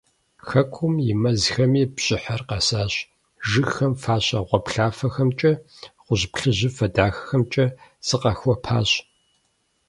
[0.47, 2.93] Хэкум и мэзхэми бжьыхьэр къэсащ,
[3.49, 5.51] жыгхэм фащэ гъуаплъафэхэмкӏэ,
[6.05, 7.65] гъуэжь-плъыжьыфэ дахэхэмкӀэ
[8.07, 8.89] зыкъахуэпащ.